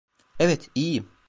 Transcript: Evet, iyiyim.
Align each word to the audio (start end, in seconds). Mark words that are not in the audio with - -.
Evet, 0.39 0.69
iyiyim. 0.75 1.11